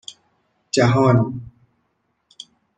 [0.73, 1.33] جهان